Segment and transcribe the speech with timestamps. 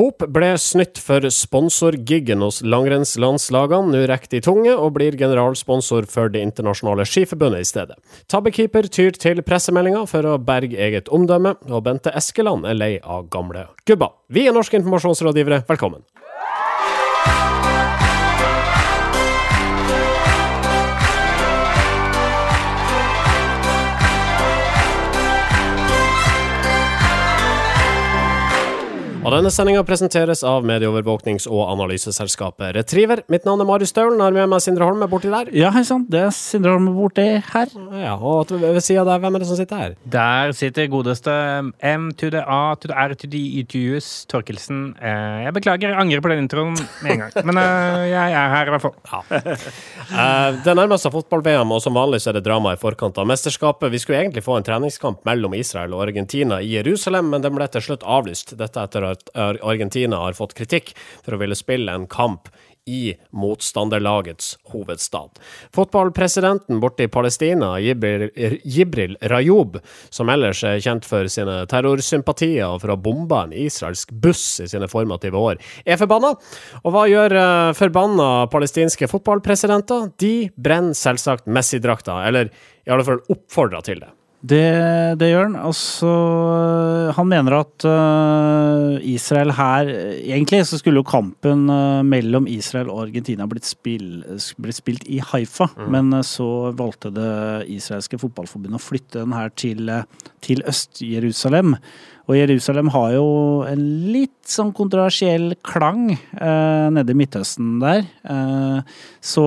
[0.00, 3.92] Coop ble snytt for sponsorgiggen hos langrennslandslagene.
[3.92, 7.98] Nå rekker de tunge og blir generalsponsor for Det internasjonale skiforbundet i stedet.
[8.32, 13.28] Tabbekeeper tyr til pressemeldinga for å berge eget omdømme, og Bente Eskeland er lei av
[13.28, 14.16] gamle gubber.
[14.32, 16.00] Vi er norske informasjonsrådgivere, velkommen.
[29.20, 33.20] Og denne sendinga presenteres av medieovervåknings- og analyseselskapet Retriever.
[33.28, 35.50] Mitt navn er Marius Staulen, har med meg Sindre Holme borti der.
[35.52, 37.74] Ja, hei sann, det er Sindre Holme borti her.
[38.00, 39.96] Ja, og ved sida av deg, hvem er det som sitter her?
[40.08, 41.34] Der sitter godeste
[41.84, 44.94] M to the A to the R to the E to US Torkelsen.
[44.96, 46.72] Eh, jeg beklager, jeg angrer på den introen
[47.04, 47.36] med en gang.
[47.50, 48.96] Men eh, jeg er her i hvert fall.
[49.12, 49.20] Ja.
[50.10, 53.28] Eh, det nærmer seg fotball-VM, og som vanlig så er det drama i forkant av
[53.30, 53.92] mesterskapet.
[53.92, 57.68] Vi skulle egentlig få en treningskamp mellom Israel og Argentina i Jerusalem, men den ble
[57.70, 58.56] til slutt avlyst.
[58.58, 62.50] Dette etter at Argentina har fått kritikk for å ville spille en kamp
[62.90, 65.38] i motstanderlagets hovedstad.
[65.74, 69.78] Fotballpresidenten borte i Palestina, Jibril Rayoub,
[70.10, 74.44] som ellers er kjent for sine terrorsympatier og for å ha bomba en israelsk buss
[74.64, 76.34] i sine formative år, er forbanna.
[76.82, 80.10] Og hva gjør uh, forbanna palestinske fotballpresidenter?
[80.20, 82.50] De brenner selvsagt Messi-drakta, eller
[82.86, 84.10] i alle fall oppfordrer til det.
[84.40, 85.56] Det, det, gjør han.
[85.68, 86.10] Altså,
[87.12, 93.02] han mener at uh, Israel her Egentlig så skulle jo kampen uh, mellom Israel og
[93.04, 94.22] Argentina blitt, spill,
[94.56, 95.90] blitt spilt i Haifa, mm.
[95.92, 97.34] men uh, så valgte det
[97.76, 99.92] israelske fotballforbundet å flytte den her til,
[100.46, 101.76] til Øst-Jerusalem.
[102.30, 103.26] Og Jerusalem har jo
[103.66, 103.80] en
[104.14, 108.04] litt sånn kontroversiell klang eh, nede i Midtøsten der.
[108.22, 109.46] Eh, så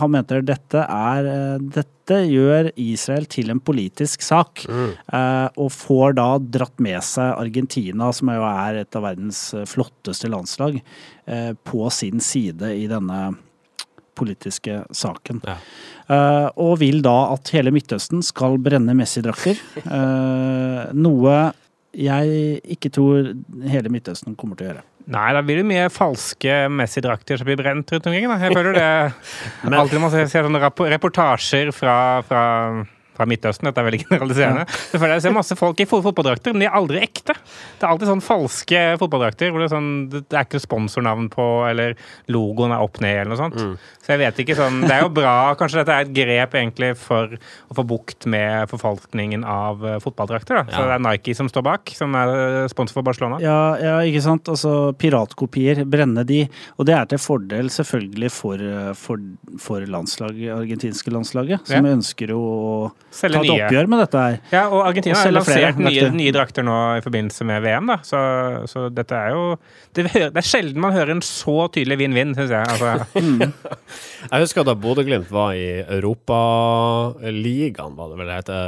[0.00, 4.64] han mente dette er eh, Dette gjør Israel til en politisk sak.
[4.64, 4.88] Mm.
[5.12, 10.32] Eh, og får da dratt med seg Argentina, som jo er et av verdens flotteste
[10.32, 10.80] landslag,
[11.28, 13.26] eh, på sin side i denne
[14.18, 15.40] politiske saken.
[15.46, 15.56] Ja.
[16.12, 19.56] Uh, og vil da at hele Midtøsten skal brenne Messi-drakter.
[19.86, 21.36] Uh, noe
[21.92, 23.32] jeg ikke tror
[23.68, 24.86] hele Midtøsten kommer til å gjøre.
[25.12, 28.28] Nei, da blir det mye falske Messi-drakter som blir brent rundt omkring.
[28.30, 28.38] Da.
[28.38, 28.88] Jeg føler det
[29.80, 32.44] alltid når man ser sånne reportasjer fra, fra
[33.22, 33.70] fra Midtøsten.
[33.70, 34.66] Dette er veldig generaliserende.
[34.66, 35.02] Ja.
[35.14, 37.36] Jeg ser masse folk i fotballdrakter, men de er aldri ekte.
[37.78, 41.48] Det er alltid sånn falske fotballdrakter hvor det er, sånn, det er ikke sponsornavn på,
[41.68, 41.96] eller
[42.32, 43.58] logoen er opp ned, eller noe sånt.
[43.58, 43.74] Mm.
[44.02, 45.34] Så jeg vet ikke sånn Det er jo bra.
[45.58, 47.36] Kanskje dette er et grep egentlig for
[47.70, 50.58] å få bukt med forfalskningen av eh, fotballdrakter.
[50.58, 50.64] da.
[50.66, 50.74] Ja.
[50.74, 53.38] Så det er Nike som står bak, som er eh, sponsor for Barcelona.
[53.42, 54.50] Ja, ja ikke sant.
[54.50, 56.42] Altså piratkopier, brenne de.
[56.78, 59.22] Og det er til fordel selvfølgelig for, eh, for,
[59.62, 61.94] for landslag, argentinske landslaget, som ja.
[61.96, 62.42] ønsker å
[63.12, 63.64] Selge ta et nye.
[63.66, 64.36] oppgjør med dette her.
[64.54, 67.96] Ja, og Argentina har lansert nye, nye, drakter nå i forbindelse med VM, da.
[68.08, 68.18] Så,
[68.72, 69.42] så dette er jo
[69.92, 72.64] det, det, er sjelden man hører en så tydelig vinn-vinn, syns jeg.
[72.72, 72.90] Altså.
[74.32, 78.62] Jeg husker da Bodø-Glimt var i Europaligaen, var det vel det heter,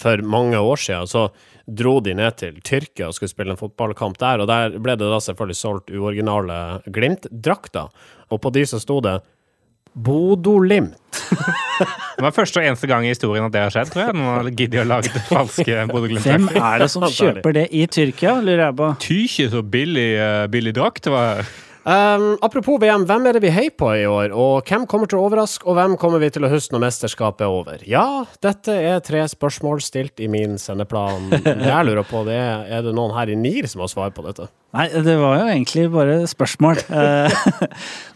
[0.00, 1.06] for mange år siden.
[1.08, 1.22] Så
[1.70, 5.08] dro de ned til Tyrkia og skulle spille en fotballkamp der, og der ble det
[5.08, 6.56] da selvfølgelig solgt uoriginale
[6.90, 7.86] Glimt-drakter.
[8.30, 9.16] Og på de så sto det
[10.04, 10.96] Bodolimt.
[12.16, 14.18] det var første og eneste gang i historien at det har skjedd, tror jeg.
[14.18, 16.26] Noen har giddet å lage falske Bodø-Glimt.
[16.26, 18.92] Hvem er det som kjøper det i Tyrkia, lurer jeg på?
[19.06, 21.10] Tykje så billig, uh, billig drakt.
[21.10, 21.44] var
[21.80, 24.34] Um, apropos VM, hvem er det vi heier på i år?
[24.36, 27.46] Og hvem kommer til å overraske, og hvem kommer vi til å huske når mesterskapet
[27.46, 27.84] er over?
[27.88, 31.30] Ja, dette er tre spørsmål stilt i min sendeplan.
[31.40, 34.12] Det jeg lurer på, det er er det noen her i NIR som har svar
[34.12, 34.50] på dette?
[34.70, 36.82] Nei, det var jo egentlig bare spørsmål.
[37.00, 37.32] Eh,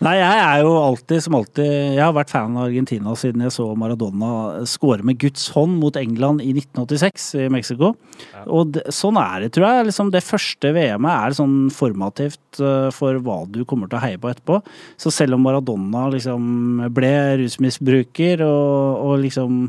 [0.05, 3.53] nei, jeg er jo alltid som alltid Jeg har vært fan av Argentina siden jeg
[3.55, 7.93] så Maradona skåre med Guds hånd mot England i 1986 i Mexico.
[8.35, 8.45] Ja.
[8.45, 9.87] Og det, sånn er det, tror jeg.
[9.89, 14.21] Liksom det første VM-et er sånn formativt uh, for hva du kommer til å heie
[14.21, 14.61] på etterpå.
[15.01, 19.65] Så selv om Maradona liksom ble rusmisbruker og, og liksom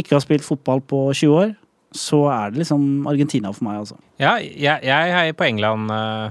[0.00, 1.54] ikke har spilt fotball på 20 år,
[1.96, 3.98] så er det liksom Argentina for meg, altså.
[4.20, 6.30] Ja, jeg, jeg heier på England uh,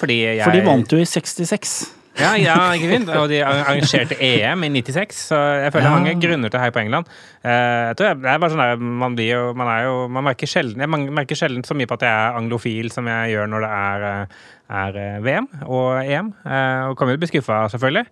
[0.00, 1.76] fordi jeg For de vant jo i 66.
[2.16, 3.10] Ja, ja, ikke fint.
[3.12, 5.96] Og de arrangerte EM i 96, så jeg føler ja.
[5.98, 7.10] mange grunner til å heie på England.
[7.42, 7.50] Uh,
[7.90, 10.50] jeg tror det er bare sånn der, man blir jo Man er jo Man merker
[10.50, 13.66] sjelden Jeg merker sjelden så mye på at jeg er anglofil som jeg gjør når
[13.66, 14.40] det er,
[14.80, 16.32] er VM og EM.
[16.46, 18.06] og kommer jo bli skuffa, selvfølgelig.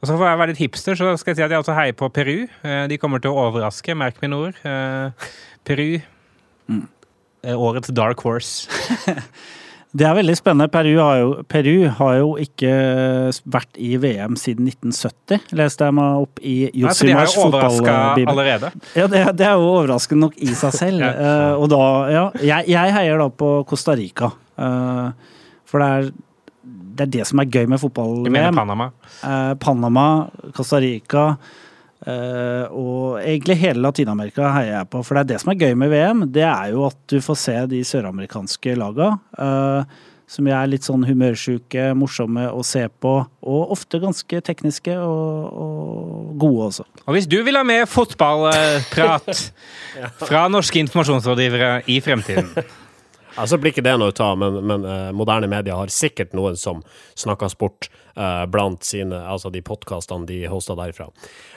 [0.00, 1.96] Og så For jeg være litt hipster, så skal jeg si at jeg også heier
[1.96, 2.36] på Peru.
[2.64, 4.60] Eh, de kommer til å overraske, merk mine ord.
[4.64, 5.32] Eh,
[5.68, 6.00] Peru.
[6.72, 6.86] Mm.
[7.56, 8.68] Årets dark horse.
[9.90, 10.68] Det er veldig spennende.
[10.70, 12.70] Peru har, jo, Peru har jo ikke
[13.50, 17.48] vært i VM siden 1970, leste jeg meg opp i Nei, så de har jo
[17.48, 18.30] overraska fotballbibel.
[18.30, 18.70] allerede.
[18.94, 21.02] Ja, det, det er jo overraskende nok i seg selv.
[21.10, 21.10] Ja.
[21.16, 24.30] uh, og da, ja, jeg, jeg heier da på Costa Rica.
[24.60, 25.10] Uh,
[25.66, 26.10] for det er,
[27.00, 28.60] det er det som er gøy med Vi mener fotball-VM.
[28.60, 28.90] Panama.
[29.24, 30.06] Eh, Panama,
[30.56, 31.24] Costa Rica
[32.04, 35.00] eh, og egentlig hele Latin-Amerika heier jeg på.
[35.06, 37.40] For det er det som er gøy med VM, det er jo at du får
[37.40, 39.14] se de søramerikanske laga.
[39.38, 39.98] eh,
[40.30, 43.14] som er litt sånn humørsjuke, morsomme å se på,
[43.50, 46.86] og ofte ganske tekniske og, og gode også.
[47.02, 49.40] Og hvis du vil ha mer fotballprat
[50.28, 52.52] fra norske informasjonsrådgivere i fremtiden
[53.38, 56.58] Altså blir ikke det noe å ta, men, men uh, moderne medier har sikkert noen
[56.58, 56.82] som
[57.18, 61.10] snakker sport uh, blant sine, altså de podkastene de hoster derifra.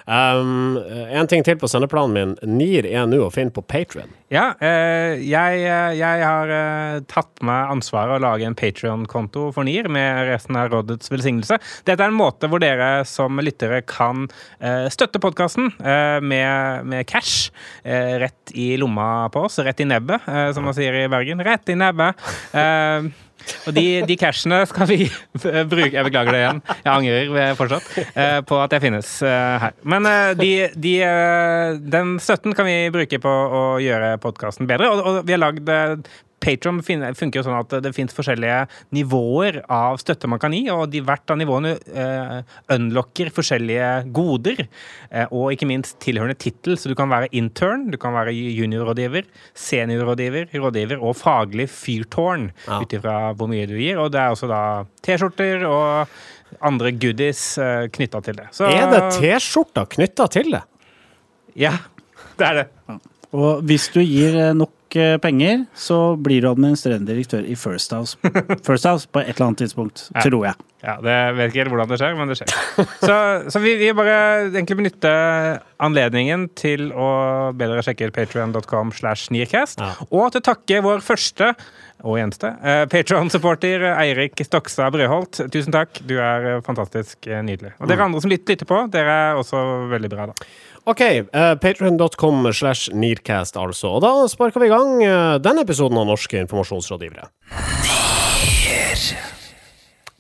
[0.06, 0.78] Um,
[1.10, 2.36] en ting til på sendeplanen min.
[2.60, 4.14] NIR er nå å finne på Patrion.
[4.34, 5.60] Ja, eh, jeg,
[6.00, 10.72] jeg har eh, tatt meg ansvaret å lage en Patrion-konto for NIR med resten av
[10.74, 11.60] rådets velsignelse.
[11.86, 14.26] Dette er en måte hvor dere som lyttere kan
[14.58, 17.52] eh, støtte podkasten eh, med, med cash
[17.86, 21.44] eh, rett i lomma på oss, rett i nebbet, eh, som man sier i Bergen.
[21.46, 22.26] Rett i nebbet.
[23.68, 25.00] Og de, de cashene skal vi
[25.72, 26.62] bruke Jeg beklager det igjen.
[26.84, 29.78] Jeg angrer fortsatt eh, på at jeg finnes eh, her.
[29.96, 30.94] Men eh, de, de,
[31.94, 34.92] den støtten kan vi bruke på å gjøre podkasten bedre.
[34.92, 35.74] Og, og vi har lagd
[36.44, 40.90] Patron funker jo sånn at det finnes forskjellige nivåer av støtte man kan gi, og
[40.92, 42.42] de, hvert av nivåene uh,
[42.76, 44.66] unlocker forskjellige goder,
[45.14, 46.74] Uh, og ikke minst tilhørende tittel.
[46.80, 52.80] Så du kan være intern, du kan være juniorrådgiver, seniorrådgiver, rådgiver og faglig fyrtårn, Ja.
[52.82, 54.00] ut ifra hvor mye du gir.
[54.02, 54.62] Og det er også da
[55.06, 56.08] T-skjorter og
[56.66, 58.48] andre goodies uh, knytta til det.
[58.58, 60.64] Så, Er det T-skjorter knytta til det?
[61.62, 61.76] Ja,
[62.40, 62.68] det er det.
[63.34, 64.54] Og hvis du gir eh,
[64.94, 68.18] nok eh, penger, så blir du administrerende direktør i First House.
[68.68, 70.22] First House på et eller annet tidspunkt, Ja.
[70.22, 70.56] tror jeg.
[70.84, 72.54] Ja, det vet ikke helt hvordan det skjer, men det skjer.
[73.08, 73.16] Så,
[73.50, 75.14] så vi vil bare egentlig benytte
[75.80, 79.94] anledningen til å bedre sjekke patreon.com slash nearcast, Ja.
[80.12, 81.54] og til å takke vår første
[82.04, 85.40] og eneste eh, Patreon-supporter Eirik Stokstad Brøholt.
[85.54, 87.72] Tusen takk, du er eh, fantastisk eh, nydelig.
[87.80, 89.62] Og dere andre som lytter, lytter på, dere er også
[89.94, 90.50] veldig bra, da.
[90.86, 93.96] OK, uh, patrion.com slash nearcast, altså.
[93.96, 97.30] Og da sparker vi i gang uh, denne episoden av Norske informasjonsrådgivere.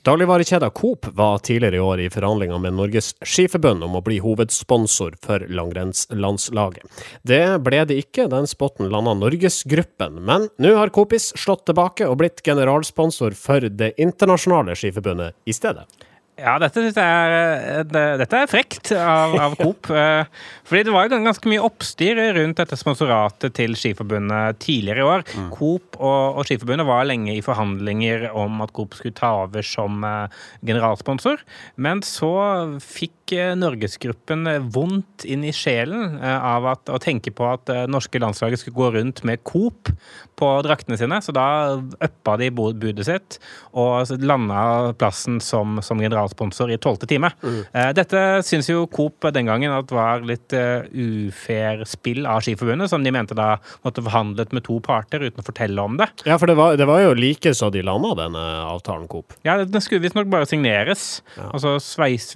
[0.03, 5.15] Dagligvarekjeda Coop var tidligere i år i forhandlinger med Norges Skiforbund om å bli hovedsponsor
[5.23, 7.03] for langrennslandslaget.
[7.23, 12.19] Det ble det ikke, den spotten landa Norgesgruppen, men nå har Coopis slått tilbake og
[12.19, 15.87] blitt generalsponsor for det internasjonale skiforbundet i stedet.
[16.33, 17.33] Ja, dette syns jeg er,
[17.79, 19.89] eh, det- dette er frekt av, av Coop.
[19.93, 20.25] eh,
[20.65, 25.23] Fordi det var jo ganske mye oppstyr rundt dette sponsoratet til Skiforbundet tidligere i år.
[25.53, 30.01] Coop og, og Skiforbundet var lenge i forhandlinger om at Coop skulle ta over som
[30.03, 30.27] eh,
[30.65, 31.37] generalsponsor.
[31.77, 32.33] Men så
[32.81, 37.65] fikk eh, Norgesgruppen eh, vondt inn i sjelen eh, av at, å tenke på at
[37.69, 39.91] det norske landslaget skulle gå rundt med Coop
[40.39, 41.19] på draktene sine.
[41.23, 41.47] Så da
[41.77, 43.39] uppa de budet sitt
[43.77, 47.29] og landa plassen som, som generalsponsor i tolvte time.
[47.43, 47.59] Mm.
[47.97, 53.03] Dette syns jo Coop den gangen at var litt eh, ufair spill av Skiforbundet, som
[53.05, 56.09] de mente da måtte forhandlet med to parter uten å fortelle om det.
[56.27, 59.35] Ja, for det var, det var jo like så de landa denne avtalen, Coop.
[59.45, 61.21] Ja, Den skulle visstnok bare signeres.
[61.37, 61.49] Ja.
[61.53, 62.31] Og så sveis,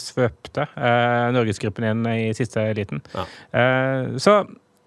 [0.00, 3.02] svøpte eh, Norgesgruppen inn i siste liten.
[3.14, 3.26] Ja.
[3.52, 4.40] Eh, så,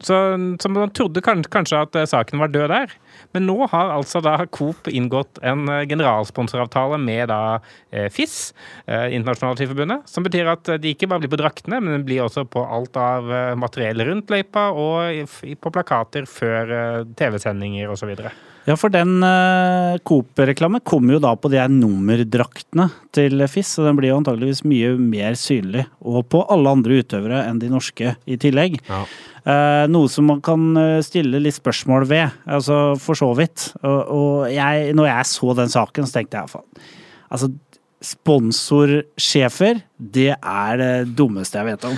[0.03, 0.19] så,
[0.59, 2.95] så man trodde kanskje at eh, saken var død der.
[3.33, 7.41] Men nå har altså da Coop inngått en eh, generalsponsoravtale med da
[7.89, 8.53] eh, FIS,
[8.85, 12.07] eh, Internasjonalt Skiforbundet, som betyr at eh, de ikke bare blir på draktene, men de
[12.07, 17.93] blir også på alt av eh, materiell rundt løypa og på plakater før eh, TV-sendinger
[17.93, 18.13] osv.
[18.63, 23.87] Ja, for den uh, Coop-reklamen kommer jo da på de her nummerdraktene til FIS, så
[23.87, 25.83] den blir jo antageligvis mye mer synlig.
[25.99, 28.79] Og på alle andre utøvere enn de norske i tillegg.
[28.87, 29.03] Ja.
[29.43, 33.73] Uh, noe som man kan eh, stille litt spørsmål ved, altså for så vidt.
[33.81, 36.85] Og, og jeg, når jeg så den saken, så tenkte jeg faen.
[37.33, 37.51] Altså,
[38.03, 41.95] sponsorsjefer, det er det dummeste jeg vet om.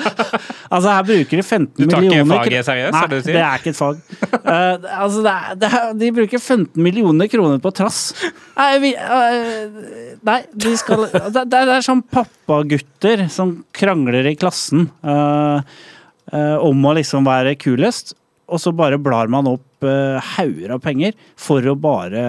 [0.74, 3.42] altså, her bruker de 15 Du tar ikke millioner faget seriøst, Nei, er det det
[3.44, 4.00] er ikke et fag.
[4.34, 8.00] Uh, altså, det er, det er, de bruker 15 millioner kroner på trass.
[8.58, 14.88] Nei, vi, uh, nei de skal det, det er sånn pappagutter som krangler i klassen
[15.06, 15.62] uh,
[16.58, 18.16] om å liksom være kulest,
[18.48, 22.22] og så bare blar man opp uh, hauger av penger for å bare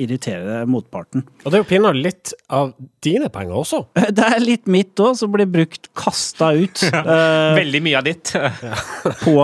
[0.00, 1.26] irritere motparten.
[1.42, 2.72] Og det er jo pinadø litt av
[3.04, 3.82] dine penger også.
[4.16, 8.30] Det er litt mitt òg, som blir brukt kasta ut Uh, Veldig mye av ditt.
[9.22, 9.34] på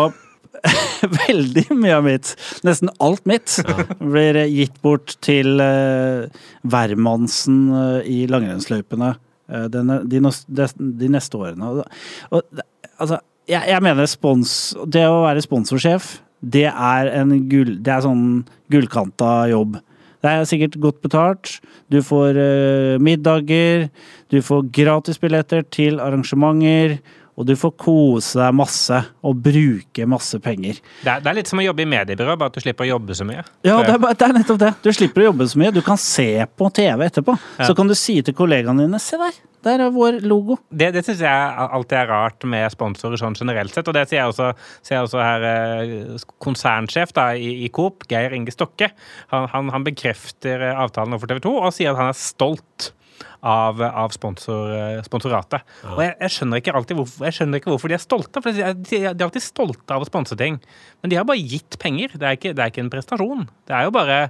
[1.28, 2.32] veldig mye av mitt,
[2.66, 3.58] nesten alt mitt,
[4.00, 6.28] blir gitt bort til uh,
[6.68, 10.68] hvermannsen uh, i langrennsløypene uh, de, de,
[11.02, 11.72] de neste årene.
[11.72, 12.00] Og,
[12.34, 12.62] og,
[12.98, 14.54] altså, jeg, jeg mener spons,
[14.86, 18.24] det å være sponsorsjef, det er en gull, det er sånn
[18.70, 19.78] gullkanta jobb.
[20.18, 21.50] Det er sikkert godt betalt.
[21.90, 23.86] Du får uh, middager,
[24.30, 26.98] du får gratisbilletter til arrangementer,
[27.38, 30.80] og du får kose deg masse og bruke masse penger.
[31.04, 32.90] Det er, det er litt som å jobbe i mediebyrå, bare at du slipper å
[32.97, 33.45] jobbe så mye.
[33.66, 34.73] Ja, det er, det er nettopp det.
[34.83, 35.71] Du slipper å jobbe så mye.
[35.75, 37.37] Du kan se på TV etterpå.
[37.61, 37.68] Ja.
[37.71, 40.59] Så kan du si til kollegaene dine Se der, der er vår logo.
[40.68, 43.87] Det, det syns jeg alltid er rart med sponsorer sånn generelt sett.
[43.87, 44.50] Og det sier jeg også,
[44.83, 48.90] sier jeg også her eh, konsernsjef da, i, i Coop, Geir Inge Stokke.
[49.30, 52.92] Han, han, han bekrefter eh, avtalen overfor TV 2 og sier at han er stolt
[53.40, 54.75] av, av sponsor,
[55.06, 55.62] sponsoratet.
[55.62, 55.94] sponsoratet.
[55.94, 58.42] Og jeg, jeg, skjønner ikke alltid hvorfor, jeg skjønner ikke hvorfor de er stolte.
[58.44, 60.60] For de er, de er alltid stolte av å sponse ting.
[61.02, 62.14] Men de har bare gitt penger.
[62.18, 63.48] Det er ikke, det er ikke en prestasjon.
[63.68, 64.20] Det er jo bare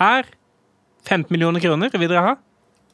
[0.00, 0.26] Her,
[1.06, 2.34] 15 millioner kroner vil dere ha?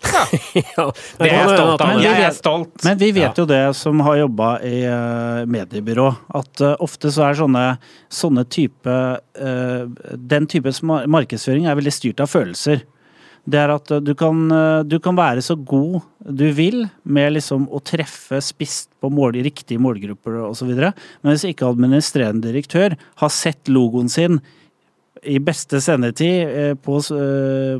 [0.00, 0.86] Ja,
[1.18, 2.00] Det er jeg stolt av.
[2.00, 2.84] Jeg er stolt.
[2.86, 6.08] Men vi vet jo det som har jobba i eh, mediebyrå,
[6.40, 7.64] at eh, ofte så er sånne,
[8.12, 9.82] sånne type eh,
[10.16, 12.84] Den type markedsføring er veldig styrt av følelser.
[13.48, 17.36] Det er at eh, du kan, eh, du kan være så god du vil med
[17.36, 23.32] liksom å treffe spist på mål, riktige målgrupper osv., men hvis ikke administrerende direktør har
[23.32, 24.40] sett logoen sin
[25.20, 27.00] i beste sendetid eh, på,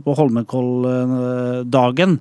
[0.05, 2.19] på Holmenkolldagen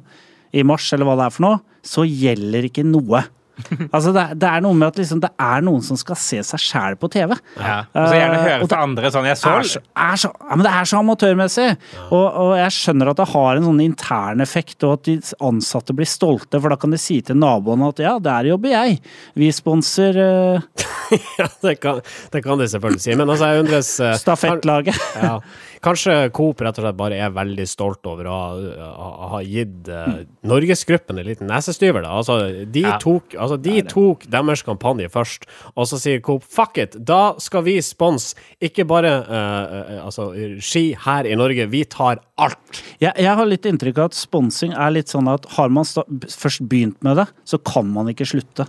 [0.56, 3.24] i mars, eller hva det er for noe, så gjelder ikke noe.
[3.96, 6.62] Altså det, det er noe med at liksom, det er noen som skal se seg
[6.62, 7.36] sjæl på TV.
[7.60, 7.82] Ja.
[7.94, 10.32] Og så gjerne Eh, høre og fra andre sånn Jeg så er så, er så,
[10.34, 11.68] ja, men det er så amatørmessig!
[12.08, 15.18] Og, og jeg skjønner at det har en sånn intern effekt, og at de
[15.50, 19.00] ansatte blir stolte, for da kan de si til naboene at ja, der jobber jeg.
[19.40, 20.86] Vi sponser uh...
[21.40, 23.16] ja det, kan, det kan de selvfølgelig si.
[23.16, 25.10] Men altså, jeg undres uh, stafettlaget.
[25.20, 25.40] ja.
[25.84, 30.22] Kanskje Coop rett og slett bare er veldig stolt over å ha, ha, gitt uh,
[30.48, 32.04] Norgesgruppen en liten nesestyver.
[32.04, 32.16] Da.
[32.20, 32.98] Altså, de, Ja.
[33.02, 37.64] tok, altså, de tok deres kampanje først, og så sier Coop fuck it, da skal
[37.68, 40.32] vi sponse ikke bare uh, altså,
[40.64, 42.82] ski her i Norge, vi tar alt.
[43.00, 46.04] Jeg, jeg har litt inntrykk av at sponsing er litt sånn at har man sta
[46.32, 48.68] først begynt med det, så kan man ikke slutte.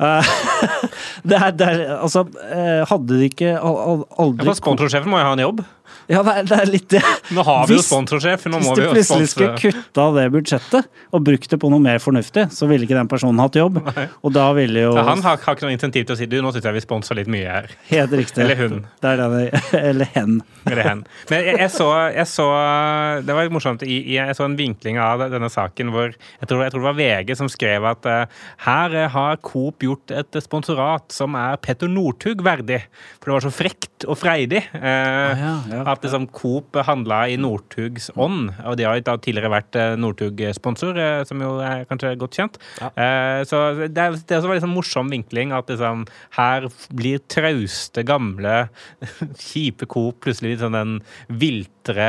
[0.00, 0.24] Uh,
[1.28, 2.26] det er, det er, altså,
[2.90, 5.62] hadde de ikke al al Ja, aldri Sponsorsjefen må jo ha en jobb.
[6.10, 7.00] Ja, det er, litt det.
[7.36, 9.82] Nå har vi jo sponsorsjef, nå Hvis må vi jo plutselig skulle sponse.
[9.84, 13.38] kutta det budsjettet og brukt det på noe mer fornuftig, så ville ikke den personen
[13.42, 13.78] hatt jobb.
[14.26, 16.38] Og da ville jo Ja, han har, har ikke noe insentiv til å si du,
[16.42, 17.70] nå syns jeg vi sponser litt mye her.
[17.92, 18.42] Helt riktig.
[18.42, 18.80] Eller hun.
[19.06, 19.28] Er det
[19.90, 20.40] Eller hen.
[20.66, 21.04] Eller hen.
[21.30, 22.46] Men jeg, jeg, så, jeg så
[23.26, 23.82] Det var morsomt.
[23.86, 27.34] Jeg så en vinkling av denne saken hvor jeg tror, jeg tror det var VG
[27.38, 32.42] som skrev at eh, her eh, har Coop gjort et sponsorat som er Petter Northug
[32.44, 32.82] verdig.
[33.20, 34.62] For det var så frekt og freidig.
[34.74, 35.82] eh, ja, ja.
[36.00, 38.48] At liksom Coop handla i Northugs ånd.
[38.64, 42.56] Og de har tidligere vært eh, Northug-sponsor, eh, som jo er kanskje godt kjent.
[42.80, 42.88] Ja.
[43.44, 46.06] Så det, er, det også en liksom morsom vinkling at liksom
[46.38, 46.66] her
[46.96, 48.62] blir trauste, gamle,
[49.50, 50.96] kjipe Coop plutselig litt sånn den
[51.28, 52.08] viltre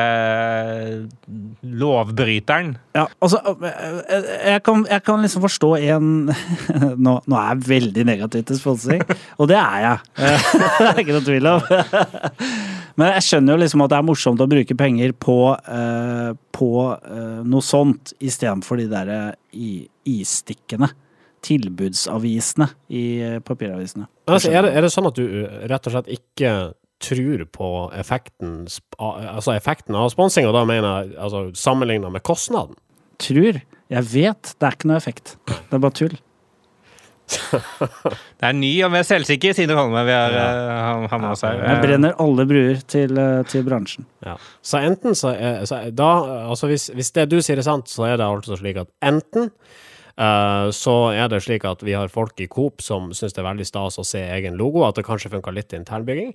[1.63, 2.75] lovbryteren.
[2.95, 6.07] Ja, altså jeg- jeg kan, jeg kan liksom forstå en
[7.05, 9.03] nå, nå er jeg veldig negativ til sponsing,
[9.37, 9.97] og det er jeg.
[10.81, 11.61] Det er ikke noe tvil om.
[12.99, 16.71] Men jeg skjønner jo liksom at det er morsomt å bruke penger på, eh, på
[16.97, 19.87] eh, noe sånt, istedenfor de der eh, i-
[20.19, 20.89] isstikkene.
[21.41, 24.07] Tilbudsavisene i eh, papiravisene.
[24.29, 26.51] Altså, er, det, er det sånn at du uh, rett og slett ikke
[27.01, 28.67] tror på effekten,
[29.01, 32.77] altså effekten av sponsing, og da mener jeg altså, sammenligna med kostnaden?
[33.21, 33.57] Tror.
[33.91, 35.33] Jeg vet det er ikke noe effekt.
[35.49, 36.13] Det er bare tull.
[37.31, 40.95] Det er ny og mer selvsikker Sindre Holme vi har ja.
[41.11, 41.61] med oss her.
[41.61, 44.07] Jeg brenner alle bruer til, eh, til bransjen.
[44.25, 44.37] Ja.
[44.65, 46.11] Så enten så er så er- da,
[46.49, 49.51] altså hvis, hvis det du sier er sant, så er det altså slik at enten
[49.51, 53.49] uh, så er det slik at vi har folk i Coop som syns det er
[53.51, 56.33] veldig stas å se egen logo, at det kanskje funka litt internbygging,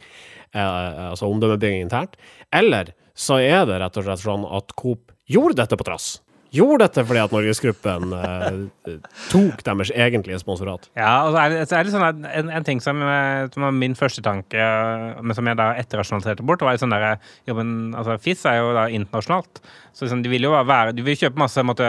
[0.56, 2.16] uh, altså omdømmebygging internt.
[2.54, 6.16] Eller så er det rett og slett sånn at Coop gjorde dette på trass.
[6.56, 8.96] Gjorde dette fordi at Norgesgruppen eh,
[9.32, 10.88] tok deres egentlige sponsorat.
[10.96, 13.46] Ja, og så er det, så er det sånn at en, en ting som, eh,
[13.52, 17.18] som var min første tanke, eh, men som jeg da etterrasjonaliserte bort, var sånn der
[17.48, 19.60] jo, men, altså, FIS er jo da internasjonalt.
[19.96, 21.86] Så liksom, de vil jo være De vil kjøpe masse måtte,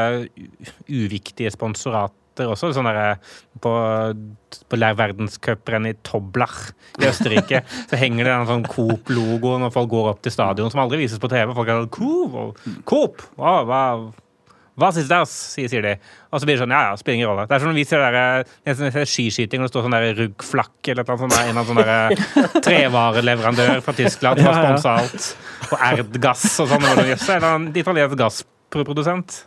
[0.87, 2.71] uviktige sponsorater også.
[2.75, 3.17] Sånn der,
[3.63, 3.73] på,
[4.69, 6.69] på verdenscuprenn i Toblach
[7.01, 10.83] i Østerrike så henger det en sånn Coop-logo når folk går opp til stadion, som
[10.83, 11.51] aldri vises på TV.
[11.57, 12.63] Folk er sånn Coop!
[12.87, 13.27] Coop!
[13.39, 13.83] Hva, hva,
[14.77, 15.95] Hva syns dere, sier, sier de.
[16.29, 17.47] Og så blir det sånn, ja ja, spiller ingen rolle.
[17.49, 20.91] Det er som når vi ser der, ser skiskyting, og det står sånn der ruggflakk
[20.93, 25.27] eller noe sånt, der, en sånn der trevareleverandør fra Tyskland som har sponsa alt.
[25.71, 26.85] Og Erdgass og sånn.
[26.91, 29.41] Eller en italiensk gassprodusent.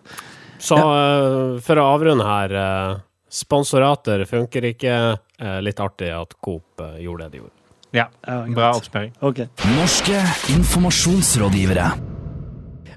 [0.60, 2.98] Så uh, for å avrunde her uh,
[3.30, 4.96] Sponsorater funker ikke.
[5.40, 7.56] Uh, litt artig at Coop gjorde det de gjorde.
[7.94, 8.10] Ja,
[8.50, 9.14] bra oppspørring.
[9.30, 9.46] Okay.
[9.78, 10.18] Norske
[10.58, 12.19] informasjonsrådgivere.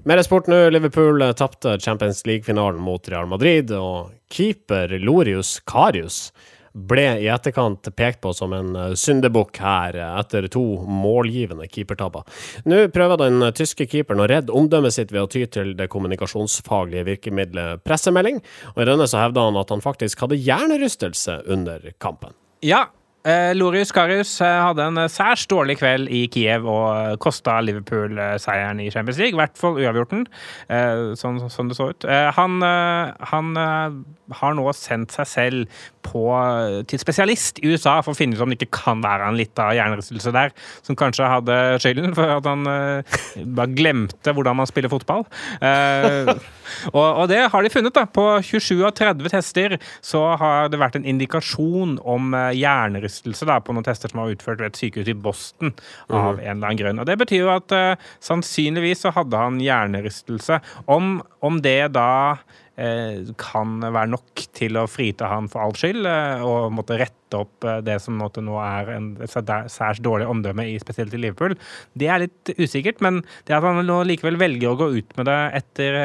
[0.05, 0.69] Mer sport nå.
[0.69, 6.25] Liverpool tapte Champions League-finalen mot Real Madrid, og keeper Lorius Karius
[6.74, 12.25] ble i etterkant pekt på som en eh, syndebukk her, eh, etter to målgivende keepertabber.
[12.67, 17.07] Nå prøver den tyske keeperen å redde omdømmet sitt ved å ty til det kommunikasjonsfaglige
[17.12, 18.41] virkemidlet pressemelding,
[18.74, 22.36] og i denne så hevda han at han faktisk hadde hjernerystelse under kampen.
[22.65, 22.89] Ja,
[23.24, 28.34] Eh, Lorius Karius eh, hadde en særs dårlig kveld i Kiev og kosta Liverpool eh,
[28.42, 29.32] seieren i Champions League.
[29.32, 30.25] I hvert fall uavgjorten,
[30.68, 32.03] eh, sånn, sånn, det så ut.
[32.03, 33.53] Eh, han, eh, han
[34.34, 36.25] har nå sendt seg selv på,
[36.92, 39.72] til spesialist i USA for å finne ut om det ikke kan være en liten
[39.77, 40.51] hjernerystelse der,
[40.84, 45.24] som kanskje hadde skylden for at han bare glemte hvordan man spiller fotball.
[46.89, 47.94] Og, og, det har de funnet.
[47.94, 48.06] da.
[48.10, 53.60] På 27 av 30 tester så har det vært en indikasjon om hjernerystelse hjernerystelse da,
[53.62, 55.74] på noen tester som var utført ved et sykehus i Boston
[56.10, 56.41] av mm.
[56.41, 57.00] en eller annen grunn.
[57.00, 60.60] Og Det betyr jo at uh, sannsynligvis så hadde han hjernerystelse.
[60.88, 66.05] Om, om det da uh, kan være nok til å frita han for all skyld,
[66.08, 71.15] uh, og måtte rette opp det som nå er en særs dårlig omdømme, i, spesielt
[71.17, 71.55] i Liverpool,
[71.98, 73.01] det er litt usikkert.
[73.01, 75.98] Men det at han nå likevel velger å gå ut med det etter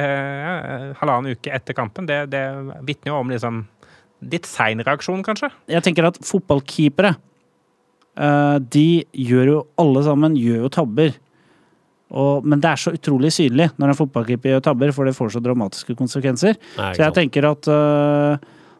[0.96, 2.46] halvannen uke etter kampen, det, det
[2.88, 3.66] vitner jo om liksom
[4.26, 5.50] Litt sein reaksjon, kanskje?
[5.70, 7.14] Jeg tenker at fotballkeepere
[8.18, 11.16] uh, De gjør jo alle sammen gjør jo tabber.
[12.08, 15.34] Og, men det er så utrolig synlig når en fotballkeeper gjør tabber, for det får
[15.34, 16.56] så dramatiske konsekvenser.
[16.78, 18.38] Nei, så jeg tenker at uh,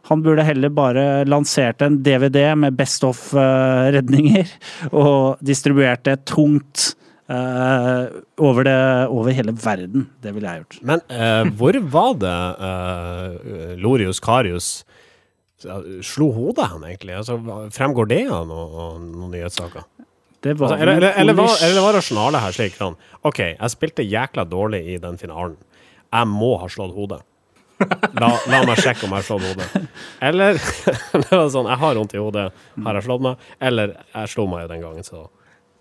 [0.09, 6.93] han burde heller bare lansert en DVD med Best of-redninger, uh, og distribuert det tungt
[7.29, 8.09] Uh,
[8.41, 10.07] over, det, over, hele verden.
[10.17, 10.77] Det ville jeg gjort.
[10.81, 14.69] Men uh, hvor var det uh, Lorius Karius
[16.05, 17.15] Slo hodet han egentlig?
[17.19, 17.39] Altså,
[17.75, 19.87] fremgår det av noen, noe nyhetssaker?
[20.39, 22.93] Altså, eller, eller, eller, var, eller var rasjonalet her slik sånn
[23.27, 25.57] OK, jeg spilte jækla dårlig i den finalen.
[26.09, 27.19] Jeg må ha slått hodet.
[28.19, 29.89] La, la meg sjekke om jeg har slått hodet.
[30.23, 30.59] Eller
[31.31, 32.45] var sånn, jeg har vondt i hodet,
[32.85, 33.43] har jeg slått meg?
[33.69, 35.27] Eller jeg slo meg jo den gangen, så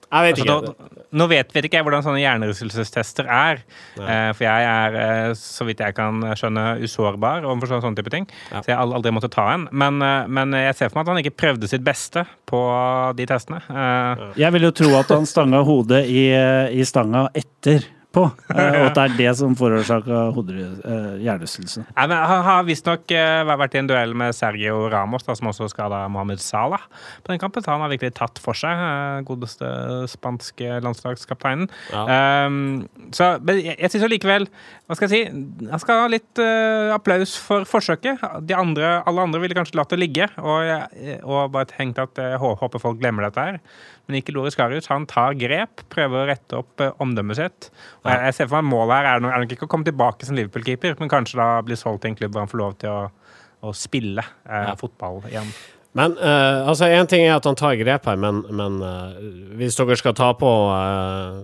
[0.09, 0.55] jeg vet ikke.
[0.55, 3.61] Altså, nå, nå, vet, vet ikke jeg hvordan sånne hjernerystelsestester er.
[3.99, 8.15] Uh, for jeg er, uh, så vidt jeg kan skjønne, usårbar overfor sånne, sånne type
[8.15, 8.29] ting.
[8.49, 8.63] Ja.
[8.63, 9.69] Så jeg har aldri måttet ta en.
[9.69, 12.63] Men, uh, men, jeg ser for meg at han ikke prøvde sitt beste på
[13.19, 13.61] de testene.
[14.39, 16.25] Jeg vil jo tro at han stanga hodet i,
[16.73, 18.29] i stanga etter på.
[18.59, 21.85] Eh, og at det er det som forårsaka eh, hjernerystelse.
[21.95, 26.01] Han har visstnok uh, vært i en duell med Sergio Ramos, da, som også skada
[26.11, 26.89] Mohammed Salah
[27.23, 27.63] på den kampen.
[27.69, 28.81] Han har virkelig tatt for seg,
[29.29, 29.69] godeste
[30.11, 31.69] spanske landslagskapteinen.
[31.93, 32.47] Ja.
[32.49, 34.49] Um, så men jeg, jeg syns likevel
[34.89, 35.45] Hva skal jeg si?
[35.69, 38.25] Jeg skal ha litt uh, applaus for forsøket.
[38.49, 42.41] De andre, alle andre ville kanskje latt det ligge, og, og bare tenkt at jeg
[42.43, 43.63] håper folk glemmer dette her.
[44.09, 44.89] Men ikke Loris Karius.
[44.89, 47.69] Han tar grep, prøver å rette opp eh, omdømmet sitt.
[48.09, 50.29] Jeg, jeg ser for meg Målet her er, nok, er nok ikke å komme tilbake
[50.29, 52.95] som Liverpool-keeper, men kanskje da bli solgt til en klubb hvor han får lov til
[52.95, 53.03] å,
[53.69, 55.51] å spille eh, fotball igjen.
[55.97, 59.17] Men uh, altså, Én ting er at han tar grep her, men, men uh,
[59.59, 61.41] hvis dere skal ta på uh,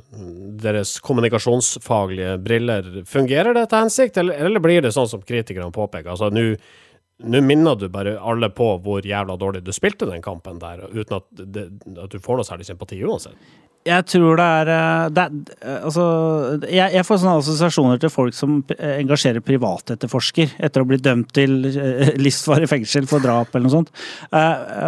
[0.62, 6.12] deres kommunikasjonsfaglige briller, fungerer det etter hensikt, eller, eller, blir det sånn som kritikerne påpeker?
[6.12, 6.30] Altså,
[7.24, 11.18] nå minner du bare alle på hvor jævla dårlig du spilte den kampen der, uten
[11.18, 13.38] at, det, at du får noe særlig sympati uansett.
[13.84, 16.04] Jeg tror det er, eh, det er eh, Altså,
[16.72, 21.34] jeg, jeg, får sånne assosiasjoner til folk som eh, engasjerer privatetterforsker etter å bli dømt
[21.36, 21.58] til
[22.24, 23.90] livsvarig fengsel for drap eller noe sånt.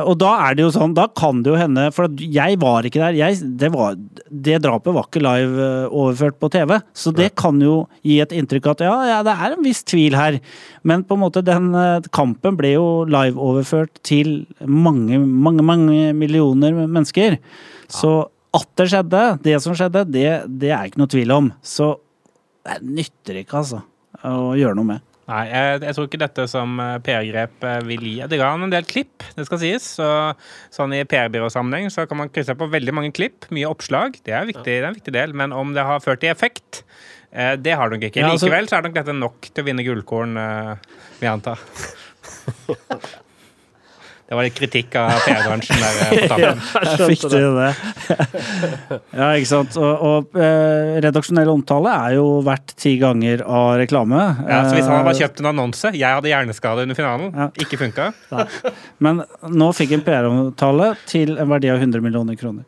[0.06, 3.02] Og da er det jo sånn, da kan det jo hende For jeg var ikke
[3.02, 3.18] der.
[3.18, 3.98] Jeg, det, var,
[4.30, 8.70] det, drapet var ikke live overført på TV, så det kan jo gi et inntrykk
[8.72, 10.38] at ja, ja, det er en viss tvil her.
[10.88, 11.68] Men på en måte, den
[12.16, 17.38] kampen ble jo live-overført til mange, mange, mange millioner mennesker.
[17.92, 18.14] Så
[18.56, 21.50] at det skjedde, det som skjedde, det, det er ikke noe tvil om.
[21.64, 21.94] Så
[22.66, 23.82] det nytter ikke, altså,
[24.26, 25.04] å gjøre noe med.
[25.26, 28.14] Nei, jeg, jeg, tror ikke dette som eh, PR-grep eh, vil gi.
[28.30, 29.88] Det ga han en del klipp, det skal sies.
[29.98, 30.06] Så,
[30.74, 33.48] sånn I PR-byråsammenheng så kan man krysse på veldig mange klipp.
[33.54, 34.20] Mye oppslag.
[34.22, 35.34] Det er, viktig, det er en viktig del.
[35.34, 36.84] Men om det har ført til effekt,
[37.32, 38.22] eh, det har det nok ikke.
[38.22, 40.38] Ja, altså, Likevel så er nok dette nok til å vinne gullkorn,
[41.18, 41.58] vil jeg anta.
[44.26, 46.48] Det var litt kritikk av PR-bransjen der eh, på Ja,
[46.82, 47.68] jeg fikk til det.
[49.20, 49.76] ja, ikke sant.
[49.78, 54.18] Og, og eh, redaksjonell omtale er jo verdt ti ganger av reklame.
[54.48, 57.48] Ja, så hvis han hadde Eh, kjøpt en annonse 'Jeg hadde hjerneskade under finalen', Ja.
[57.54, 58.10] ikke funka.
[59.04, 62.64] Men nå fikk en PR-omtale til en verdi av 100 millioner kroner.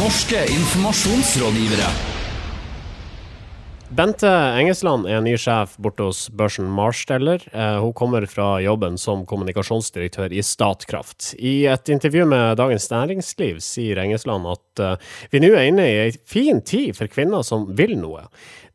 [0.00, 2.17] Norske informasjonsrådgivere.
[3.88, 7.40] Bente Engesland er ny sjef borte hos børsen Marsteller.
[7.56, 11.30] Eh, hun kommer fra jobben som kommunikasjonsdirektør i Statkraft.
[11.40, 15.96] I et intervju med Dagens Næringsliv sier Engesland at eh, vi nå er inne i
[16.02, 18.26] ei fin tid for kvinner som vil noe.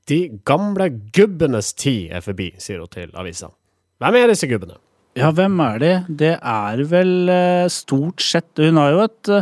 [0.10, 3.54] De gamle gubbenes tid er forbi, sier hun til avisa.
[4.02, 4.82] Hvem er disse gubbene?
[5.14, 5.94] Ja, hvem er de?
[6.10, 9.36] Det er vel eh, stort sett Hun har jo et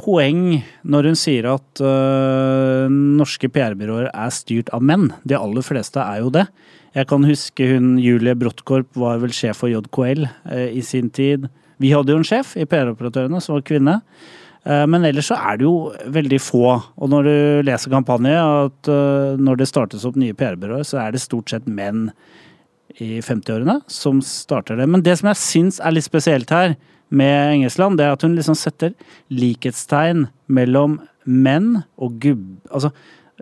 [0.00, 5.10] poeng når hun sier at uh, norske PR-byråer er styrt av menn.
[5.24, 6.46] De aller fleste er jo det.
[6.94, 11.48] Jeg kan huske hun Julie Brottkorp var vel sjef for JKL uh, i sin tid.
[11.82, 13.98] Vi hadde jo en sjef i PR-operatørene som var kvinne.
[14.64, 16.64] Eh, Men ellers så er det jo veldig få.
[16.96, 17.36] Og når du
[17.68, 21.68] leser kampanje, at eh, når det startes opp nye PR-byråer, så er det stort sett
[21.68, 22.08] menn
[23.02, 24.88] i 50-årene som starter det.
[24.88, 26.76] Men det som jeg syns er litt spesielt her
[27.16, 28.94] med Engesland, det er at hun liksom setter
[29.32, 32.44] likhetstegn mellom menn og gubb...
[32.70, 32.90] Altså,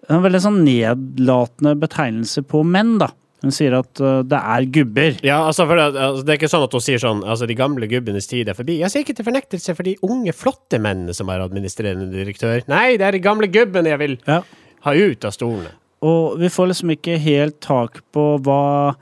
[0.09, 3.11] en veldig sånn nedlatende betegnelse på menn, da.
[3.43, 5.17] Hun sier at uh, det er gubber.
[5.27, 7.89] Ja, altså, det, altså, det er ikke sånn at hun sier sånn altså de gamle
[7.91, 8.77] gubbenes tid er forbi.
[8.79, 12.63] Jeg sier ikke til fornektelse for de unge, flotte mennene som er administrerende direktør.
[12.71, 14.43] Nei, det er de gamle gubbene jeg vil Ja.
[14.87, 15.75] ha ut av stolene.
[16.07, 18.95] Og vi får liksom ikke helt tak på hva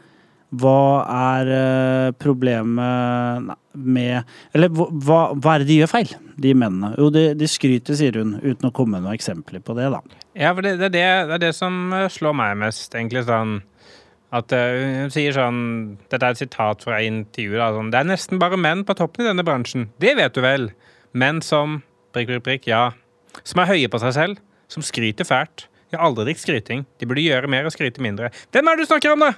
[0.51, 1.07] hva
[1.39, 4.25] er eh, problemet med
[4.57, 4.89] Eller hva,
[5.39, 6.91] hva- er det de gjør feil, de mennene?
[6.99, 10.01] Jo, de, de skryter, sier hun, uten å komme med noen eksempler på det, da.
[10.35, 13.61] Ja, for det, det, det, er det som eh, slår meg mest, egentlig sånn
[14.35, 15.61] at eh, hun sier sånn
[16.11, 17.59] Dette er et sitat fra intervjuet.
[17.59, 19.89] Da, sånn, det er nesten bare menn på toppen i denne bransjen.
[20.03, 20.71] Det vet du vel?
[21.19, 21.81] Menn som
[22.15, 22.85] prikk, prikk, prikk, ja.
[23.47, 24.43] Som er høye på seg selv.
[24.71, 25.67] Som skryter fælt.
[25.91, 26.85] Jeg har aldri likt skryting.
[27.03, 28.31] De burde gjøre mer og skryte mindre.
[28.55, 29.33] Hvem er det du snakker om, da?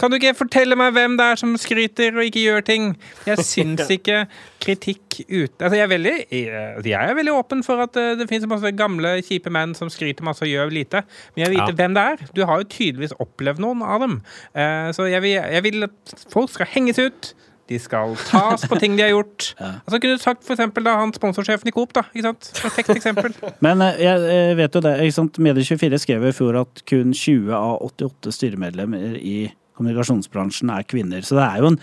[0.00, 2.86] Kan du ikke fortelle meg hvem det er som skryter og ikke gjør ting?
[3.28, 4.22] Jeg syns ikke
[4.62, 5.52] kritikk ut...
[5.60, 9.18] Altså, jeg er veldig jeg er veldig åpen for at eh, det finnes masse gamle,
[9.26, 11.04] kjipe menn som skryter masse og gjør lite.
[11.36, 11.78] Men jeg vil vite Ja.
[11.82, 12.26] hvem det er.
[12.34, 14.18] Du har jo tydeligvis opplevd noen av dem.
[14.56, 17.32] Eh, Så jeg vil, jeg vil at folk skal henges ut.
[17.70, 19.52] De skal tas på ting de har gjort.
[19.86, 22.02] Altså kunne du sagt for eksempel da han sponsorsjefen i Coop, da.
[22.10, 22.50] Ikke sant?
[22.58, 23.36] Perfekt eksempel.
[23.64, 24.96] Men eh, jeg, jeg vet jo det.
[25.04, 25.38] ikke sant?
[25.38, 29.36] Medie24 skrev i fjor at kun 20 av 88 styremedlemmer i
[29.82, 31.24] kommunikasjonsbransjen er kvinner.
[31.26, 31.80] Så det er jo, en,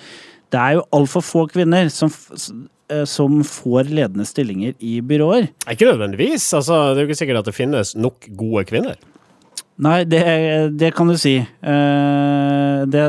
[0.53, 2.13] det er jo altfor få kvinner som,
[2.89, 5.51] eh, som får ledende stillinger i byråer.
[5.69, 6.47] Ikke nødvendigvis.
[6.57, 8.99] Altså, det er jo ikke sikkert at det finnes nok gode kvinner.
[9.79, 10.23] Nei, det,
[10.75, 11.37] det kan du si.
[11.39, 13.03] Eh, det,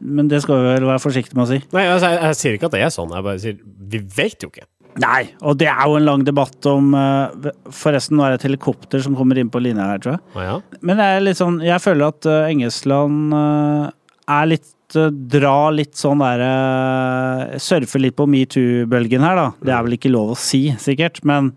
[0.00, 1.62] men det skal vi vel være forsiktige med å si.
[1.72, 3.16] Nei, altså, jeg, jeg sier ikke at det er sånn.
[3.16, 4.68] Jeg bare sier vi vet jo ikke.
[5.00, 8.46] Nei, og det er jo en lang debatt om eh, Forresten, nå er det et
[8.48, 10.22] helikopter som kommer inn på linja her, tror jeg.
[10.34, 10.80] Ah, ja?
[10.82, 13.36] Men jeg, er sånn, jeg føler at Engesland
[14.28, 19.46] er litt eh, Dra litt sånn der uh, Surfe litt på metoo-bølgen her, da.
[19.62, 21.52] Det er vel ikke lov å si, sikkert, men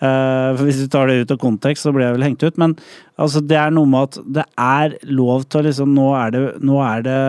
[0.00, 2.58] uh, Hvis du tar det ut av kontekst, så blir jeg vel hengt ut.
[2.60, 2.76] Men
[3.20, 6.44] altså, det er noe med at det er lov til å liksom Nå er det,
[6.64, 7.22] nå er det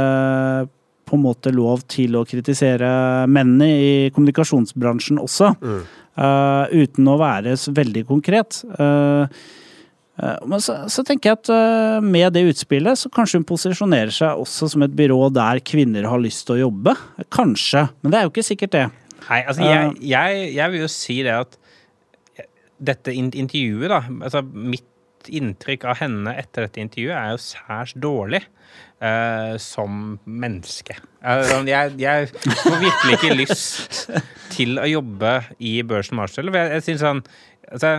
[1.10, 2.90] på en måte lov til å kritisere
[3.26, 5.56] mennene i kommunikasjonsbransjen også.
[6.22, 8.60] eh, uten å være veldig konkret.
[8.78, 9.28] Eh, Eh,
[10.20, 14.42] Men så, så tenker jeg at eh, med det utspillet, så kanskje hun posisjonerer seg
[14.42, 16.96] også som et byrå der kvinner har lyst til å jobbe.
[17.32, 18.86] Kanskje, men det er jo ikke sikkert det.
[19.30, 21.60] Nei, altså jeg, jeg, jeg vil jo si det at
[22.80, 24.86] dette intervjuet, da altså Mitt
[25.36, 28.46] inntrykk av henne etter dette intervjuet er jo særs dårlig
[29.00, 30.98] Uh, som menneske.
[31.24, 34.10] Uh, jeg, jeg får virkelig ikke lyst
[34.52, 36.52] til å jobbe i Børsen Marshall.
[36.52, 37.22] Jeg, jeg synes sånn
[37.70, 37.90] Altså,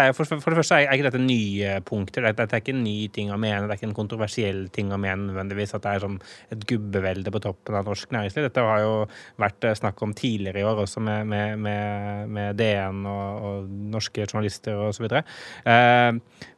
[0.00, 2.24] er, for, for det første er ikke dette nye punkter.
[2.24, 3.66] Dette, dette er ikke en ny ting å mene.
[3.66, 5.74] Det er ikke en kontroversiell ting å mene nødvendigvis.
[5.76, 6.18] At det er sånn
[6.54, 8.48] et gubbevelde på toppen av norsk næringsliv.
[8.48, 8.94] Dette har jo
[9.40, 13.70] vært eh, snakk om tidligere i år også med, med, med, med DN og, og
[13.96, 15.24] norske journalister og så videre.
[15.68, 16.12] Eh,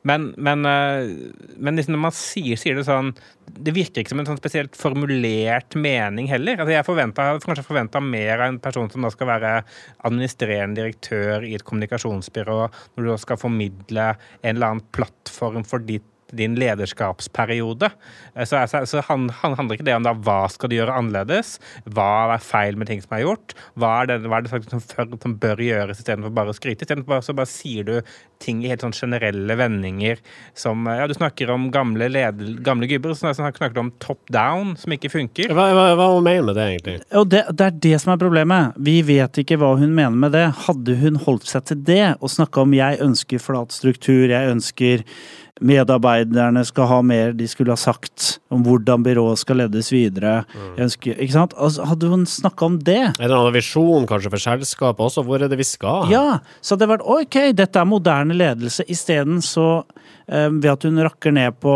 [0.09, 1.13] men, men, eh,
[1.59, 3.15] men liksom når man sier, sier det sånn
[3.47, 6.61] Det virker ikke som en sånn spesielt formulert mening heller.
[6.61, 9.53] Altså jeg forventer kanskje forventa mer av en person som da skal være
[10.09, 12.61] administrerende direktør i et kommunikasjonsbyrå,
[12.95, 17.91] når du da skal formidle en eller annen plattform for ditt din lederskapsperiode.
[18.35, 20.95] Eh, Så, så, så han, han handler ikke det om da hva skal du gjøre
[20.99, 24.53] annerledes, hva er feil med ting som er gjort, hva er det, hva er det
[24.53, 26.85] som, som, før- som bør gjøres istedenfor bare å skryte.
[26.87, 27.95] Istedenfor bare, så bare sier du
[28.43, 30.19] ting i helt sånn generelle vendinger
[30.59, 34.75] som Ja, du snakker om gamle, leder, gamle gubber, så snakker du om top down,
[34.77, 35.53] som ikke funker.
[35.55, 36.97] Hva, hva, hva mener med det, egentlig?
[37.19, 38.75] Og det, det er det som er problemet.
[38.83, 40.47] Vi vet ikke hva hun mener med det.
[40.67, 45.05] Hadde hun holdt seg til det og snakka om 'jeg ønsker flat struktur', 'jeg ønsker
[45.61, 50.45] medarbeiderne skal ha mer de skulle ha sagt om hvordan byrået skal ledes videre',
[50.77, 51.55] jeg ønsker, ikke sant?
[51.59, 55.25] Altså, hadde hun snakka om det det en annen visjon kanskje for selskapet også?
[55.27, 56.09] Hvor er det vi skal?
[56.11, 58.85] Ja, så hadde det vært ok, dette er moderne ledelse.
[58.89, 59.85] Isteden så,
[60.29, 61.75] eh, ved at hun rakker ned på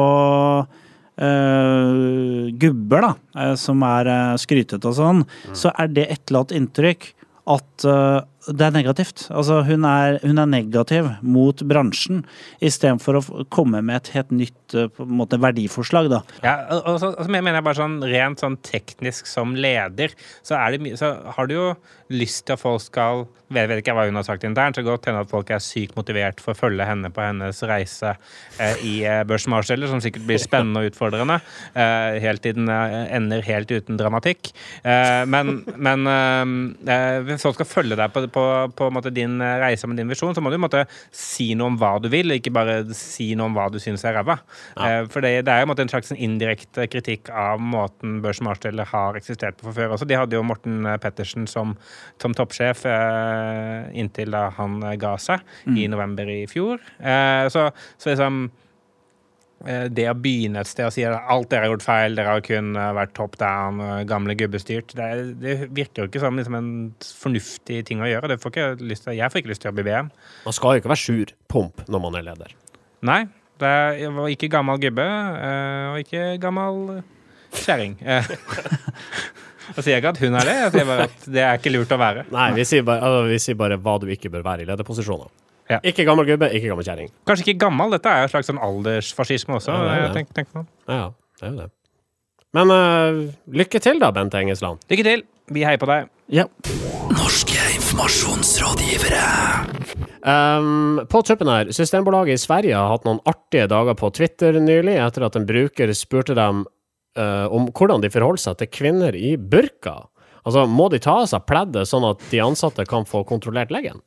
[1.19, 3.12] eh, gubber, da,
[3.43, 7.12] eh, som er uh, skrytete og sånn, så er det etterlatt inntrykk
[7.47, 9.26] at eh, det er negativt.
[9.35, 12.24] Altså, hun er, hun er negativ mot bransjen,
[12.64, 16.22] istedenfor å komme med et helt nytt eh, på en måte, verdiforslag, da.
[16.44, 20.61] Ja, og så, og så mener jeg bare sånn rent sånn teknisk som leder, så,
[20.72, 21.66] det så har du jo
[22.14, 25.06] lyst til at folk skal vet, vet ikke hva hun har sagt internt, så godt
[25.09, 28.14] hende at folk er sykt motivert for å følge henne på hennes reise
[28.62, 31.38] eh, i eh, børsmarsjeller, som sikkert blir spennende og utfordrende,
[31.74, 34.52] eh, helt til den eh, ender helt uten dramatikk.
[34.82, 38.44] Eh, men men folk skal følge deg på, på,
[38.77, 41.79] på måte din eh, reise med din visjon, så må du måte si noe om
[41.81, 44.38] hva du vil, ikke bare si noe om hva du syns er ræva.
[44.77, 48.88] Eh, For det, det er jo en en slags indirekte kritikk av måten Børs Marsteller
[48.90, 50.09] har eksistert på for før også.
[50.09, 51.77] De hadde jo Morten eh, Pettersen som,
[52.22, 55.42] som toppsjef eh, inntil da han ga seg
[55.77, 56.81] i november i fjor.
[57.01, 58.46] Eh, så, så liksom
[59.64, 62.42] det å begynne et sted og si at alt dere har gjort feil, dere har
[62.45, 65.09] kun eh, vært top down, eh, gamle gubbestyrt, det,
[65.40, 66.69] det virker jo ikke som liksom en
[67.01, 68.35] fornuftig ting å gjøre.
[68.35, 70.12] Det får ikke lyst til, jeg får ikke lyst til å jobbe i VM.
[70.45, 72.55] Man skal jo ikke være sur pomp når man er leder.
[73.07, 73.21] Nei,
[73.62, 75.09] det er, jeg var ikke gammel gubbe,
[75.49, 76.83] eh, og ikke gammel
[77.57, 77.97] kjerring.
[78.05, 78.37] sier
[79.73, 81.97] Jeg sier ikke at hun er det, jeg sier bare at det er ikke lurt
[81.97, 82.29] å være.
[82.31, 85.33] Nei, vi sier bare, altså, vi sier bare hva du ikke bør være i lederposisjoner.
[85.70, 85.81] Ja.
[85.83, 87.09] Ikke gammel gubbe, ikke gammel kjerring.
[87.26, 89.72] Kanskje ikke gammel, dette er jo en slags sånn aldersfascisme også.
[89.74, 90.12] Ja, det er det.
[90.20, 90.62] tenk, tenk på.
[90.87, 91.09] Ja, ja,
[91.40, 91.70] det er jo det.
[92.57, 93.24] Men uh,
[93.59, 94.85] lykke til da, Bente Engesland.
[94.92, 95.26] Lykke til!
[95.52, 96.09] Vi heier på deg.
[96.33, 96.46] Ja.
[97.14, 99.26] Norske informasjonsrådgivere.
[100.26, 104.96] Um, på tuppen her, Systembolaget i Sverige har hatt noen artige dager på Twitter nylig,
[104.98, 109.37] etter at en bruker spurte dem uh, om hvordan de forholder seg til kvinner i
[109.38, 110.00] burka.
[110.46, 113.98] Altså, må de ta av seg pleddet sånn at de ansatte kan få kontrollert leggen?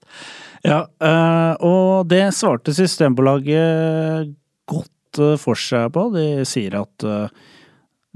[0.63, 4.33] Ja, eh, og det svarte Systembolaget
[4.69, 6.09] godt eh, for seg på.
[6.15, 7.47] De sier at eh,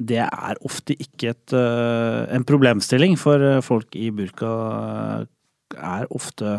[0.03, 4.49] det er ofte ikke et, en problemstilling, for folk i burka
[5.77, 6.55] er ofte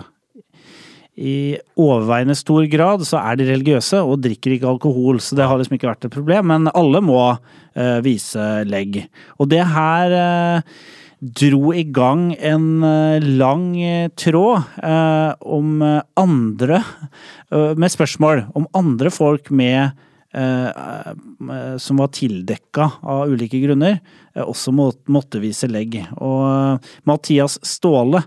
[1.14, 5.60] i overveiende stor grad så er de religiøse og drikker ikke alkohol, så det har
[5.60, 6.48] liksom ikke vært et problem.
[6.50, 9.04] Men alle må eh, vise legg.
[9.38, 10.80] Og det her eh,
[11.24, 15.82] dro i gang en eh, lang eh, tråd eh, om
[16.16, 16.82] andre
[17.76, 19.94] Med spørsmål om andre folk med
[21.78, 24.00] som var tildekka av ulike grunner,
[24.42, 25.94] også måtte vise legg.
[26.18, 28.24] Og Mathias Ståle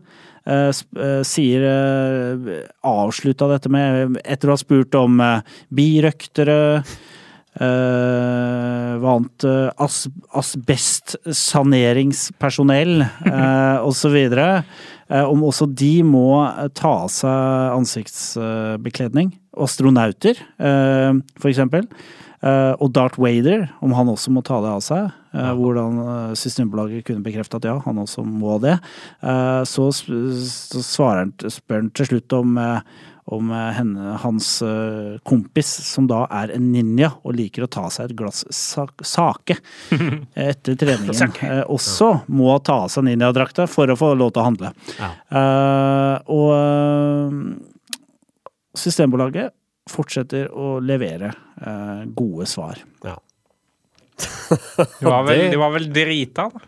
[1.27, 1.65] sier
[2.87, 5.19] Avslutta dette med, etter å ha spurt om
[5.67, 6.55] birøktere
[7.57, 9.41] Uh, hva annet
[9.81, 10.05] as,
[10.37, 14.13] Asbestsaneringspersonell uh, osv.
[15.07, 19.31] Uh, om også de må eh, ta av seg ansiktsbekledning.
[19.57, 21.87] Astronauter, uh, for eksempel.
[22.43, 25.07] Uh, og Darth Vader, om han også må ta det av seg.
[25.31, 26.01] Uh, hvordan
[26.37, 28.75] Systembolaget kunne bekrefte at ja, han også må det.
[29.69, 32.59] Så, så svarer han, spør han til slutt om
[33.27, 37.85] om eh, henne, hans eh, kompis, som da er en ninja og liker å ta
[37.91, 39.57] seg et glass sak sake
[40.47, 44.47] etter treningen, eh, også må ta av seg ninjadrakta for å få lov til å
[44.47, 44.71] handle.
[44.97, 45.09] Ja.
[45.27, 46.49] Uh, og
[48.77, 49.53] Systembolaget
[49.89, 51.31] fortsetter å levere
[51.63, 52.81] uh, gode svar.
[53.05, 53.15] Ja.
[55.01, 56.61] Du var vel, Det- du var vel drita, da.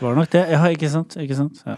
[0.00, 0.42] Var det nok det?
[0.54, 1.16] Ja, ikke sant?
[1.20, 1.60] Ikke sant?
[1.68, 1.76] Ja.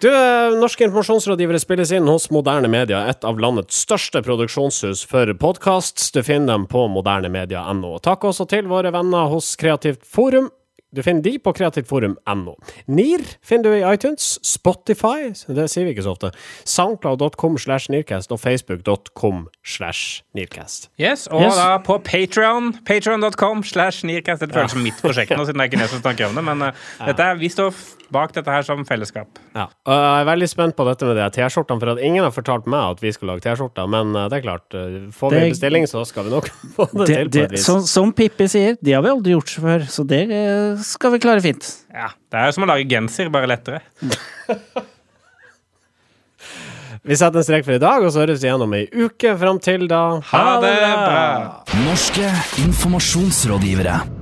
[0.00, 5.32] Du, eh, Norske informasjonsrådgivere spilles inn hos Moderne Media, et av landets største produksjonshus for
[5.34, 5.98] podkast.
[6.14, 7.96] Du finner dem på modernemedia.no.
[7.98, 10.52] Takk også til våre venner hos Kreativt Forum.
[10.94, 12.54] Du finner de på kreativtforum.no.
[12.88, 16.30] NIR finner du i iTunes, Spotify, det sier vi ikke så ofte,
[16.64, 20.88] soundcloud.com slash nircast og facebook.com slash nircast.
[21.00, 21.56] Yes, Og Yes.
[21.60, 24.40] da på Patreon, patreon.com slash nircast.
[24.46, 26.44] Det føles som mitt prosjekt nå, siden det er ikke jeg som snakker om det.
[26.48, 26.72] Men uh,
[27.06, 27.74] dette er, vi står
[28.10, 29.28] bak dette her som fellesskap.
[29.52, 29.66] Ja.
[29.84, 32.64] Og jeg er veldig spent på dette med de T-skjortene, for at ingen har fortalt
[32.70, 35.50] meg at vi skal lage T-skjorter, men uh, det er klart, eh, får vi Det-
[35.52, 36.48] bestilling, så skal vi nok
[36.78, 37.66] få det, Det, til på et vis.
[37.68, 40.22] som, som Pippi sier, det har vi aldri gjort før, så det
[40.84, 41.64] skal vi klare fint.
[41.94, 43.82] Ja, Det er jo som å lage genser, bare lettere.
[47.08, 49.30] Vi setter en strek for i dag, og så høres vi igjen om ei uke.
[49.40, 51.62] Fram til da Ha det bra!
[51.86, 52.26] Norske
[52.66, 54.17] informasjonsrådgivere.